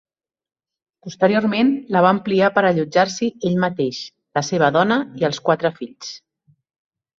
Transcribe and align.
Posteriorment, 1.07 1.69
la 1.97 2.01
va 2.05 2.13
ampliar 2.15 2.49
per 2.57 2.63
allotjar-s'hi 2.71 3.31
ell 3.51 3.59
mateix, 3.67 4.01
la 4.41 4.45
seva 4.51 4.73
dona 4.81 5.01
i 5.23 5.31
els 5.33 5.45
quatre 5.51 5.75
fills. 5.81 6.13